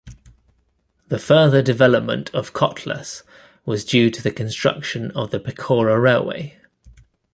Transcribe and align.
The 1.09 1.19
further 1.19 1.61
development 1.61 2.33
of 2.33 2.53
Kotlas 2.53 3.21
was 3.67 3.85
due 3.85 4.09
to 4.09 4.23
the 4.23 4.31
construction 4.31 5.11
of 5.11 5.29
the 5.29 5.39
Pechora 5.39 6.01
Railway. 6.01 6.59